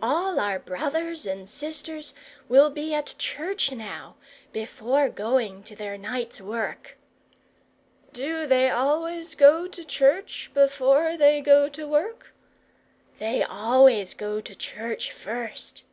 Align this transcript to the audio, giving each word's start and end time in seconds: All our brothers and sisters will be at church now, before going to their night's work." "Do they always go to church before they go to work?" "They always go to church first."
All 0.00 0.40
our 0.40 0.58
brothers 0.58 1.26
and 1.26 1.46
sisters 1.46 2.14
will 2.48 2.70
be 2.70 2.94
at 2.94 3.14
church 3.18 3.70
now, 3.70 4.14
before 4.50 5.10
going 5.10 5.62
to 5.64 5.76
their 5.76 5.98
night's 5.98 6.40
work." 6.40 6.96
"Do 8.10 8.46
they 8.46 8.70
always 8.70 9.34
go 9.34 9.68
to 9.68 9.84
church 9.84 10.50
before 10.54 11.18
they 11.18 11.42
go 11.42 11.68
to 11.68 11.86
work?" 11.86 12.32
"They 13.18 13.42
always 13.44 14.14
go 14.14 14.40
to 14.40 14.54
church 14.54 15.12
first." 15.12 15.84